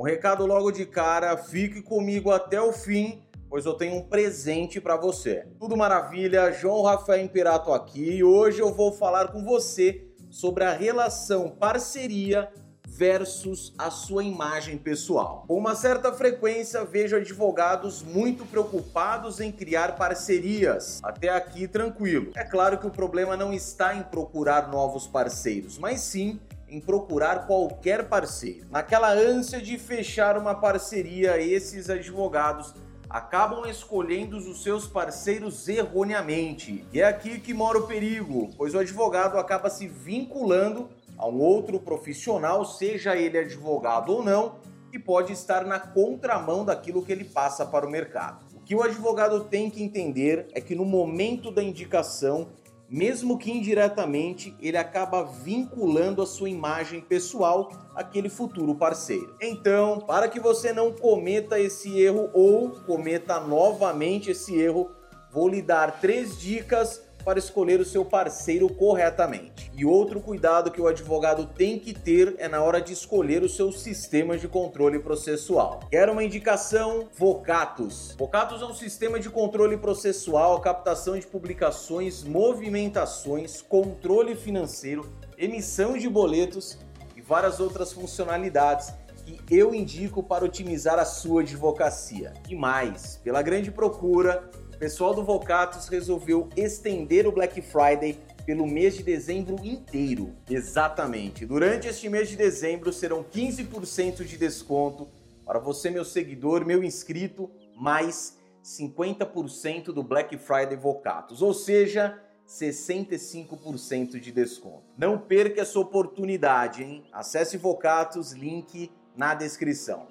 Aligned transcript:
Um 0.00 0.04
recado 0.04 0.46
logo 0.46 0.70
de 0.70 0.86
cara, 0.86 1.36
fique 1.36 1.82
comigo 1.82 2.30
até 2.30 2.58
o 2.58 2.72
fim, 2.72 3.20
pois 3.50 3.66
eu 3.66 3.74
tenho 3.74 3.96
um 3.96 4.02
presente 4.02 4.80
para 4.80 4.96
você. 4.96 5.46
Tudo 5.58 5.76
maravilha, 5.76 6.50
João 6.52 6.80
Rafael 6.80 7.22
Imperato 7.22 7.70
aqui 7.70 8.12
e 8.12 8.24
hoje 8.24 8.60
eu 8.60 8.72
vou 8.72 8.92
falar 8.92 9.28
com 9.28 9.44
você 9.44 10.08
sobre 10.30 10.64
a 10.64 10.72
relação 10.72 11.50
parceria 11.50 12.50
versus 12.88 13.74
a 13.76 13.90
sua 13.90 14.24
imagem 14.24 14.78
pessoal. 14.78 15.44
Com 15.46 15.58
uma 15.58 15.74
certa 15.74 16.10
frequência, 16.14 16.82
vejo 16.82 17.16
advogados 17.16 18.02
muito 18.02 18.46
preocupados 18.46 19.38
em 19.38 19.52
criar 19.52 19.96
parcerias. 19.96 20.98
Até 21.02 21.28
aqui, 21.28 21.68
tranquilo. 21.68 22.32
É 22.34 22.44
claro 22.44 22.78
que 22.78 22.86
o 22.86 22.90
problema 22.90 23.36
não 23.36 23.52
está 23.52 23.94
em 23.94 24.02
procurar 24.02 24.70
novos 24.70 25.06
parceiros, 25.06 25.76
mas 25.76 26.00
sim 26.00 26.40
em 26.70 26.80
procurar 26.80 27.46
qualquer 27.46 28.08
parceiro. 28.08 28.66
Naquela 28.70 29.12
ânsia 29.12 29.60
de 29.60 29.76
fechar 29.76 30.38
uma 30.38 30.54
parceria, 30.54 31.40
esses 31.42 31.90
advogados 31.90 32.72
acabam 33.10 33.68
escolhendo 33.68 34.36
os 34.36 34.62
seus 34.62 34.86
parceiros 34.86 35.68
erroneamente. 35.68 36.84
E 36.92 37.00
é 37.00 37.04
aqui 37.04 37.40
que 37.40 37.52
mora 37.52 37.78
o 37.78 37.86
perigo, 37.88 38.50
pois 38.56 38.72
o 38.72 38.78
advogado 38.78 39.36
acaba 39.36 39.68
se 39.68 39.88
vinculando 39.88 40.88
a 41.18 41.26
um 41.26 41.40
outro 41.40 41.80
profissional, 41.80 42.64
seja 42.64 43.16
ele 43.16 43.36
advogado 43.36 44.12
ou 44.12 44.22
não, 44.22 44.54
que 44.92 44.98
pode 44.98 45.32
estar 45.32 45.64
na 45.64 45.78
contramão 45.78 46.64
daquilo 46.64 47.04
que 47.04 47.10
ele 47.10 47.24
passa 47.24 47.66
para 47.66 47.86
o 47.86 47.90
mercado. 47.90 48.44
O 48.54 48.60
que 48.60 48.74
o 48.74 48.82
advogado 48.82 49.44
tem 49.44 49.68
que 49.68 49.82
entender 49.82 50.46
é 50.52 50.60
que 50.60 50.76
no 50.76 50.84
momento 50.84 51.50
da 51.50 51.62
indicação, 51.62 52.48
mesmo 52.90 53.38
que 53.38 53.52
indiretamente, 53.52 54.56
ele 54.60 54.76
acaba 54.76 55.22
vinculando 55.22 56.20
a 56.20 56.26
sua 56.26 56.50
imagem 56.50 57.00
pessoal 57.00 57.70
àquele 57.94 58.28
futuro 58.28 58.74
parceiro. 58.74 59.32
Então, 59.40 60.00
para 60.00 60.28
que 60.28 60.40
você 60.40 60.72
não 60.72 60.92
cometa 60.92 61.60
esse 61.60 62.00
erro 62.00 62.28
ou 62.34 62.70
cometa 62.70 63.38
novamente 63.38 64.32
esse 64.32 64.58
erro, 64.60 64.90
vou 65.30 65.48
lhe 65.48 65.62
dar 65.62 66.00
três 66.00 66.36
dicas 66.36 67.02
para 67.24 67.38
escolher 67.38 67.80
o 67.80 67.84
seu 67.84 68.04
parceiro 68.04 68.68
corretamente. 68.68 69.70
E 69.74 69.84
outro 69.84 70.20
cuidado 70.20 70.70
que 70.70 70.80
o 70.80 70.86
advogado 70.86 71.46
tem 71.46 71.78
que 71.78 71.92
ter 71.92 72.34
é 72.38 72.48
na 72.48 72.62
hora 72.62 72.80
de 72.80 72.92
escolher 72.92 73.42
os 73.42 73.56
seus 73.56 73.80
sistemas 73.80 74.40
de 74.40 74.48
controle 74.48 74.98
processual. 74.98 75.80
Quer 75.90 76.08
uma 76.08 76.24
indicação? 76.24 77.08
Vocatus. 77.16 78.14
Vocatus 78.18 78.62
é 78.62 78.64
um 78.64 78.74
sistema 78.74 79.18
de 79.18 79.30
controle 79.30 79.76
processual, 79.76 80.60
captação 80.60 81.18
de 81.18 81.26
publicações, 81.26 82.22
movimentações, 82.22 83.62
controle 83.62 84.34
financeiro, 84.34 85.10
emissão 85.36 85.96
de 85.96 86.08
boletos 86.08 86.78
e 87.16 87.20
várias 87.20 87.60
outras 87.60 87.92
funcionalidades 87.92 88.92
que 89.24 89.56
eu 89.56 89.74
indico 89.74 90.22
para 90.22 90.44
otimizar 90.44 90.98
a 90.98 91.04
sua 91.04 91.42
advocacia. 91.42 92.34
E 92.48 92.54
mais, 92.54 93.20
pela 93.22 93.42
grande 93.42 93.70
procura, 93.70 94.48
pessoal 94.80 95.12
do 95.12 95.22
Vocatus 95.22 95.88
resolveu 95.88 96.48
estender 96.56 97.26
o 97.26 97.32
Black 97.32 97.60
Friday 97.60 98.18
pelo 98.46 98.66
mês 98.66 98.94
de 98.94 99.02
dezembro 99.02 99.62
inteiro. 99.62 100.34
Exatamente. 100.48 101.44
Durante 101.44 101.86
este 101.86 102.08
mês 102.08 102.30
de 102.30 102.36
dezembro 102.36 102.90
serão 102.90 103.22
15% 103.22 104.24
de 104.24 104.38
desconto 104.38 105.06
para 105.44 105.58
você, 105.58 105.90
meu 105.90 106.02
seguidor, 106.02 106.64
meu 106.64 106.82
inscrito, 106.82 107.50
mais 107.76 108.38
50% 108.64 109.92
do 109.92 110.02
Black 110.02 110.38
Friday 110.38 110.76
Vocatus, 110.76 111.42
ou 111.42 111.52
seja, 111.52 112.18
65% 112.48 114.18
de 114.18 114.32
desconto. 114.32 114.84
Não 114.96 115.18
perca 115.18 115.60
essa 115.60 115.78
oportunidade, 115.78 116.82
hein? 116.82 117.04
Acesse 117.12 117.58
Vocatus, 117.58 118.32
link 118.32 118.90
na 119.14 119.34
descrição. 119.34 120.08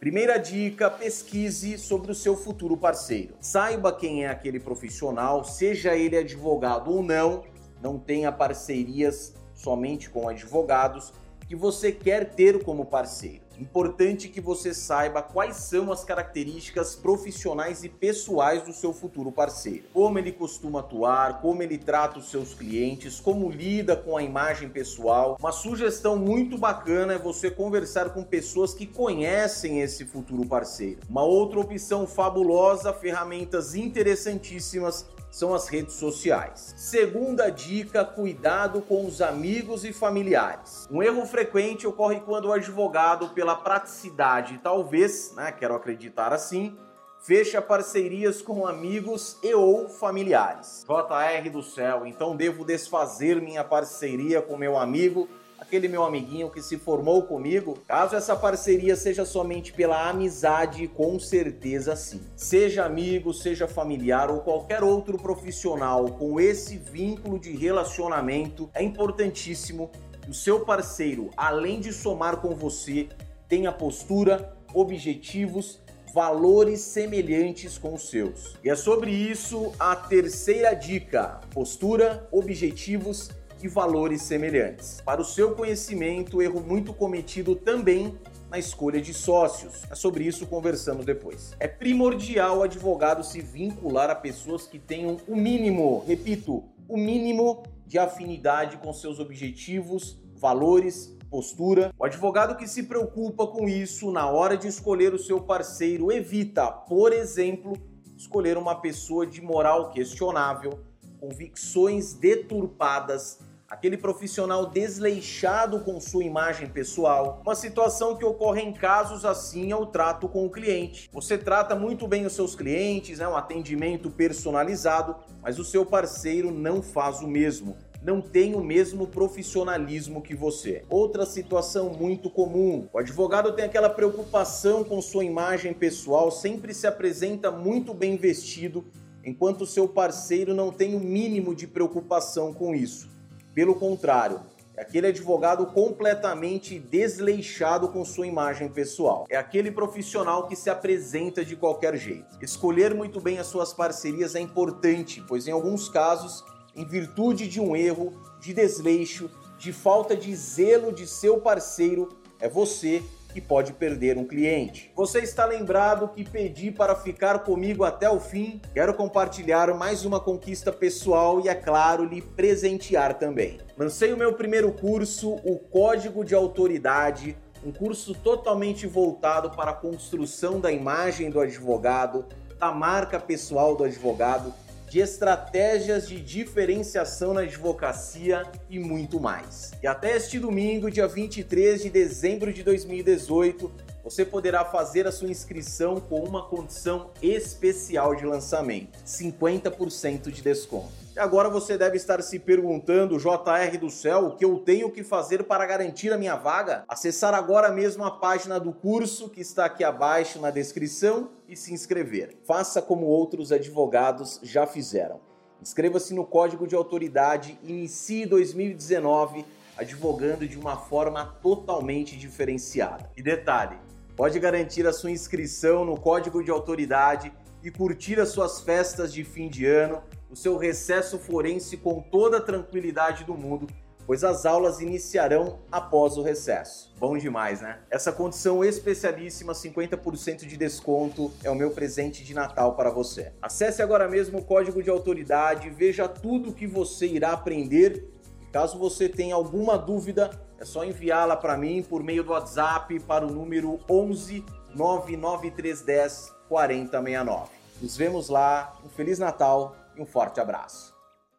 Primeira 0.00 0.38
dica: 0.38 0.88
pesquise 0.88 1.76
sobre 1.76 2.12
o 2.12 2.14
seu 2.14 2.36
futuro 2.36 2.76
parceiro. 2.76 3.34
Saiba 3.40 3.92
quem 3.92 4.24
é 4.24 4.28
aquele 4.28 4.60
profissional, 4.60 5.42
seja 5.42 5.96
ele 5.96 6.16
advogado 6.16 6.92
ou 6.92 7.02
não, 7.02 7.42
não 7.82 7.98
tenha 7.98 8.30
parcerias 8.30 9.34
somente 9.54 10.08
com 10.08 10.28
advogados 10.28 11.12
que 11.48 11.56
você 11.56 11.90
quer 11.90 12.30
ter 12.30 12.62
como 12.62 12.86
parceiro. 12.86 13.47
Importante 13.58 14.28
que 14.28 14.40
você 14.40 14.72
saiba 14.72 15.20
quais 15.20 15.56
são 15.56 15.90
as 15.90 16.04
características 16.04 16.94
profissionais 16.94 17.82
e 17.82 17.88
pessoais 17.88 18.62
do 18.62 18.72
seu 18.72 18.92
futuro 18.92 19.32
parceiro. 19.32 19.84
Como 19.92 20.18
ele 20.18 20.30
costuma 20.30 20.80
atuar, 20.80 21.40
como 21.40 21.62
ele 21.62 21.76
trata 21.76 22.20
os 22.20 22.30
seus 22.30 22.54
clientes, 22.54 23.18
como 23.18 23.50
lida 23.50 23.96
com 23.96 24.16
a 24.16 24.22
imagem 24.22 24.68
pessoal. 24.68 25.36
Uma 25.40 25.52
sugestão 25.52 26.16
muito 26.16 26.56
bacana 26.56 27.14
é 27.14 27.18
você 27.18 27.50
conversar 27.50 28.10
com 28.10 28.22
pessoas 28.22 28.72
que 28.72 28.86
conhecem 28.86 29.80
esse 29.80 30.04
futuro 30.04 30.46
parceiro. 30.46 31.00
Uma 31.10 31.24
outra 31.24 31.58
opção 31.58 32.06
fabulosa, 32.06 32.92
ferramentas 32.92 33.74
interessantíssimas 33.74 35.06
são 35.30 35.54
as 35.54 35.68
redes 35.68 35.94
sociais. 35.94 36.74
Segunda 36.76 37.50
dica: 37.50 38.04
cuidado 38.04 38.80
com 38.82 39.04
os 39.06 39.20
amigos 39.20 39.84
e 39.84 39.92
familiares. 39.92 40.88
Um 40.90 41.02
erro 41.02 41.24
frequente 41.26 41.86
ocorre 41.86 42.20
quando 42.20 42.46
o 42.46 42.52
advogado, 42.52 43.28
pela 43.30 43.47
praticidade, 43.56 44.58
talvez, 44.62 45.32
né, 45.34 45.52
quero 45.52 45.74
acreditar 45.74 46.32
assim, 46.32 46.76
fecha 47.20 47.60
parcerias 47.60 48.40
com 48.40 48.66
amigos 48.66 49.36
e 49.42 49.54
ou 49.54 49.88
familiares. 49.88 50.84
JR 50.86 51.50
do 51.50 51.62
céu, 51.62 52.06
então 52.06 52.36
devo 52.36 52.64
desfazer 52.64 53.40
minha 53.40 53.64
parceria 53.64 54.40
com 54.40 54.56
meu 54.56 54.76
amigo 54.76 55.28
aquele 55.58 55.88
meu 55.88 56.04
amiguinho 56.04 56.48
que 56.48 56.62
se 56.62 56.78
formou 56.78 57.24
comigo, 57.24 57.78
caso 57.86 58.16
essa 58.16 58.36
parceria 58.36 58.96
seja 58.96 59.24
somente 59.24 59.72
pela 59.72 60.08
amizade, 60.08 60.86
com 60.88 61.18
certeza 61.18 61.96
sim. 61.96 62.22
Seja 62.36 62.84
amigo, 62.84 63.34
seja 63.34 63.66
familiar 63.66 64.30
ou 64.30 64.40
qualquer 64.40 64.82
outro 64.82 65.18
profissional 65.18 66.06
com 66.12 66.40
esse 66.40 66.78
vínculo 66.78 67.38
de 67.38 67.50
relacionamento, 67.56 68.70
é 68.72 68.82
importantíssimo 68.82 69.90
o 70.28 70.34
seu 70.34 70.60
parceiro, 70.60 71.30
além 71.36 71.80
de 71.80 71.92
somar 71.92 72.36
com 72.36 72.54
você, 72.54 73.08
tenha 73.48 73.72
postura, 73.72 74.56
objetivos 74.74 75.80
valores 76.14 76.80
semelhantes 76.80 77.78
com 77.78 77.94
os 77.94 78.08
seus. 78.08 78.56
E 78.64 78.70
é 78.70 78.74
sobre 78.74 79.10
isso 79.10 79.72
a 79.78 79.94
terceira 79.94 80.74
dica: 80.74 81.40
postura, 81.52 82.28
objetivos 82.30 83.30
e 83.62 83.68
valores 83.68 84.22
semelhantes. 84.22 85.00
Para 85.04 85.20
o 85.20 85.24
seu 85.24 85.54
conhecimento, 85.54 86.40
erro 86.40 86.60
muito 86.60 86.92
cometido 86.92 87.56
também 87.56 88.16
na 88.50 88.58
escolha 88.58 89.00
de 89.00 89.12
sócios. 89.12 89.84
É 89.90 89.94
sobre 89.94 90.24
isso 90.24 90.46
conversamos 90.46 91.04
depois. 91.04 91.54
É 91.60 91.68
primordial 91.68 92.58
o 92.58 92.62
advogado 92.62 93.22
se 93.22 93.40
vincular 93.40 94.10
a 94.10 94.14
pessoas 94.14 94.66
que 94.66 94.78
tenham 94.78 95.18
o 95.26 95.36
mínimo, 95.36 96.04
repito, 96.06 96.64
o 96.88 96.96
mínimo 96.96 97.62
de 97.86 97.98
afinidade 97.98 98.78
com 98.78 98.92
seus 98.92 99.18
objetivos, 99.18 100.18
valores, 100.36 101.16
postura. 101.28 101.92
O 101.98 102.04
advogado 102.04 102.56
que 102.56 102.66
se 102.66 102.84
preocupa 102.84 103.46
com 103.46 103.68
isso 103.68 104.10
na 104.10 104.28
hora 104.28 104.56
de 104.56 104.68
escolher 104.68 105.14
o 105.14 105.18
seu 105.18 105.40
parceiro 105.40 106.10
evita, 106.10 106.66
por 106.70 107.12
exemplo, 107.12 107.74
escolher 108.16 108.56
uma 108.56 108.80
pessoa 108.80 109.26
de 109.26 109.40
moral 109.40 109.90
questionável, 109.90 110.80
convicções 111.20 112.14
deturpadas 112.14 113.38
aquele 113.68 113.98
profissional 113.98 114.64
desleixado 114.64 115.80
com 115.80 116.00
sua 116.00 116.24
imagem 116.24 116.68
pessoal. 116.68 117.42
Uma 117.44 117.54
situação 117.54 118.16
que 118.16 118.24
ocorre 118.24 118.62
em 118.62 118.72
casos 118.72 119.26
assim 119.26 119.70
é 119.70 119.76
o 119.76 119.84
trato 119.84 120.26
com 120.26 120.46
o 120.46 120.50
cliente. 120.50 121.10
Você 121.12 121.36
trata 121.36 121.76
muito 121.76 122.08
bem 122.08 122.24
os 122.24 122.32
seus 122.32 122.54
clientes, 122.54 123.18
né, 123.18 123.28
um 123.28 123.36
atendimento 123.36 124.10
personalizado, 124.10 125.16
mas 125.42 125.58
o 125.58 125.64
seu 125.64 125.84
parceiro 125.84 126.50
não 126.50 126.82
faz 126.82 127.20
o 127.20 127.28
mesmo. 127.28 127.76
Não 128.00 128.20
tem 128.20 128.54
o 128.54 128.62
mesmo 128.62 129.08
profissionalismo 129.08 130.22
que 130.22 130.34
você. 130.34 130.84
Outra 130.88 131.26
situação 131.26 131.90
muito 131.90 132.30
comum: 132.30 132.88
o 132.92 132.98
advogado 132.98 133.52
tem 133.52 133.64
aquela 133.64 133.90
preocupação 133.90 134.84
com 134.84 135.02
sua 135.02 135.24
imagem 135.24 135.74
pessoal, 135.74 136.30
sempre 136.30 136.72
se 136.72 136.86
apresenta 136.86 137.50
muito 137.50 137.92
bem 137.92 138.16
vestido, 138.16 138.84
enquanto 139.24 139.66
seu 139.66 139.88
parceiro 139.88 140.54
não 140.54 140.70
tem 140.70 140.94
o 140.94 141.00
mínimo 141.00 141.54
de 141.54 141.66
preocupação 141.66 142.54
com 142.54 142.72
isso. 142.74 143.10
Pelo 143.52 143.74
contrário, 143.74 144.40
é 144.76 144.82
aquele 144.82 145.08
advogado 145.08 145.66
completamente 145.66 146.78
desleixado 146.78 147.88
com 147.88 148.04
sua 148.04 148.28
imagem 148.28 148.68
pessoal. 148.68 149.26
É 149.28 149.36
aquele 149.36 149.72
profissional 149.72 150.46
que 150.46 150.54
se 150.54 150.70
apresenta 150.70 151.44
de 151.44 151.56
qualquer 151.56 151.96
jeito. 151.96 152.38
Escolher 152.40 152.94
muito 152.94 153.20
bem 153.20 153.40
as 153.40 153.48
suas 153.48 153.72
parcerias 153.72 154.36
é 154.36 154.40
importante, 154.40 155.20
pois 155.26 155.48
em 155.48 155.50
alguns 155.50 155.88
casos, 155.88 156.44
em 156.78 156.84
virtude 156.84 157.48
de 157.48 157.60
um 157.60 157.74
erro, 157.74 158.14
de 158.40 158.54
desleixo, 158.54 159.28
de 159.58 159.72
falta 159.72 160.16
de 160.16 160.32
zelo 160.36 160.92
de 160.92 161.08
seu 161.08 161.40
parceiro, 161.40 162.08
é 162.38 162.48
você 162.48 163.02
que 163.34 163.40
pode 163.40 163.72
perder 163.72 164.16
um 164.16 164.24
cliente. 164.24 164.92
Você 164.94 165.18
está 165.18 165.44
lembrado 165.44 166.08
que 166.08 166.24
pedi 166.24 166.70
para 166.70 166.94
ficar 166.94 167.40
comigo 167.40 167.82
até 167.82 168.08
o 168.08 168.20
fim? 168.20 168.62
Quero 168.72 168.94
compartilhar 168.94 169.74
mais 169.74 170.04
uma 170.04 170.20
conquista 170.20 170.70
pessoal 170.70 171.40
e, 171.40 171.48
é 171.48 171.54
claro, 171.54 172.04
lhe 172.04 172.22
presentear 172.22 173.18
também. 173.18 173.58
Lancei 173.76 174.12
o 174.12 174.16
meu 174.16 174.34
primeiro 174.34 174.70
curso, 174.70 175.32
o 175.44 175.58
Código 175.58 176.24
de 176.24 176.34
Autoridade 176.34 177.36
um 177.64 177.72
curso 177.72 178.14
totalmente 178.14 178.86
voltado 178.86 179.50
para 179.50 179.72
a 179.72 179.74
construção 179.74 180.60
da 180.60 180.70
imagem 180.70 181.28
do 181.28 181.40
advogado, 181.40 182.24
da 182.56 182.70
marca 182.70 183.18
pessoal 183.18 183.74
do 183.74 183.82
advogado, 183.82 184.54
de 184.88 185.00
estratégias 185.00 186.08
de 186.08 186.20
diferenciação 186.20 187.34
na 187.34 187.42
advocacia 187.42 188.42
e 188.70 188.78
muito 188.78 189.20
mais. 189.20 189.72
E 189.82 189.86
até 189.86 190.16
este 190.16 190.38
domingo, 190.38 190.90
dia 190.90 191.06
23 191.06 191.82
de 191.82 191.90
dezembro 191.90 192.52
de 192.52 192.62
2018, 192.62 193.70
você 194.08 194.24
poderá 194.24 194.64
fazer 194.64 195.06
a 195.06 195.12
sua 195.12 195.28
inscrição 195.28 196.00
com 196.00 196.20
uma 196.20 196.48
condição 196.48 197.10
especial 197.20 198.14
de 198.14 198.24
lançamento: 198.24 198.98
50% 199.04 200.30
de 200.30 200.40
desconto. 200.40 200.88
E 201.14 201.18
agora 201.18 201.50
você 201.50 201.76
deve 201.76 201.98
estar 201.98 202.22
se 202.22 202.38
perguntando, 202.38 203.18
JR 203.18 203.76
do 203.78 203.90
céu, 203.90 204.26
o 204.26 204.36
que 204.36 204.44
eu 204.46 204.60
tenho 204.60 204.90
que 204.90 205.04
fazer 205.04 205.44
para 205.44 205.66
garantir 205.66 206.10
a 206.10 206.16
minha 206.16 206.36
vaga? 206.36 206.84
Acessar 206.88 207.34
agora 207.34 207.70
mesmo 207.70 208.02
a 208.02 208.10
página 208.10 208.58
do 208.58 208.72
curso 208.72 209.28
que 209.28 209.42
está 209.42 209.66
aqui 209.66 209.84
abaixo 209.84 210.40
na 210.40 210.50
descrição 210.50 211.28
e 211.46 211.54
se 211.54 211.74
inscrever. 211.74 212.38
Faça 212.46 212.80
como 212.80 213.04
outros 213.04 213.52
advogados 213.52 214.40
já 214.42 214.66
fizeram. 214.66 215.20
Inscreva-se 215.60 216.14
no 216.14 216.24
código 216.24 216.66
de 216.66 216.74
autoridade 216.74 217.58
inicie 217.62 218.24
2019 218.24 219.44
advogando 219.76 220.48
de 220.48 220.58
uma 220.58 220.76
forma 220.76 221.36
totalmente 221.42 222.16
diferenciada. 222.16 223.10
E 223.16 223.22
detalhe, 223.22 223.76
pode 224.18 224.40
garantir 224.40 224.84
a 224.84 224.92
sua 224.92 225.12
inscrição 225.12 225.84
no 225.84 225.96
código 225.96 226.42
de 226.42 226.50
autoridade 226.50 227.32
e 227.62 227.70
curtir 227.70 228.18
as 228.18 228.30
suas 228.30 228.60
festas 228.60 229.12
de 229.12 229.22
fim 229.22 229.48
de 229.48 229.64
ano 229.64 230.02
o 230.28 230.34
seu 230.34 230.56
recesso 230.56 231.20
forense 231.20 231.76
com 231.76 232.02
toda 232.02 232.38
a 232.38 232.40
tranquilidade 232.40 233.24
do 233.24 233.34
mundo, 233.34 233.68
pois 234.04 234.24
as 234.24 234.44
aulas 234.44 234.80
iniciarão 234.80 235.60
após 235.70 236.18
o 236.18 236.22
recesso. 236.22 236.92
Bom 236.98 237.16
demais, 237.16 237.60
né? 237.60 237.78
Essa 237.88 238.10
condição 238.10 238.64
especialíssima, 238.64 239.52
50% 239.52 240.46
de 240.46 240.56
desconto, 240.56 241.32
é 241.44 241.50
o 241.50 241.54
meu 241.54 241.70
presente 241.70 242.24
de 242.24 242.34
Natal 242.34 242.74
para 242.74 242.90
você. 242.90 243.32
Acesse 243.40 243.80
agora 243.80 244.08
mesmo 244.08 244.38
o 244.38 244.44
código 244.44 244.82
de 244.82 244.90
autoridade, 244.90 245.70
veja 245.70 246.08
tudo 246.08 246.50
o 246.50 246.52
que 246.52 246.66
você 246.66 247.06
irá 247.06 247.30
aprender. 247.30 248.17
Caso 248.58 248.76
você 248.76 249.08
tenha 249.08 249.36
alguma 249.36 249.78
dúvida, 249.78 250.32
é 250.58 250.64
só 250.64 250.84
enviá-la 250.84 251.36
para 251.36 251.56
mim 251.56 251.80
por 251.80 252.02
meio 252.02 252.24
do 252.24 252.32
WhatsApp 252.32 252.98
para 252.98 253.24
o 253.24 253.30
número 253.30 253.78
11 253.88 254.44
99310 254.74 256.34
4069. 256.48 257.50
Nos 257.80 257.96
vemos 257.96 258.28
lá. 258.28 258.72
Um 258.84 258.88
Feliz 258.88 259.16
Natal 259.16 259.76
e 259.96 260.02
um 260.02 260.06
forte 260.06 260.40
abraço. 260.40 260.97